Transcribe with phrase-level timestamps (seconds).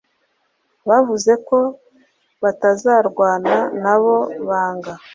[0.89, 1.57] Bavuze ko
[2.43, 4.15] batazarwana nabo
[4.47, 4.93] banga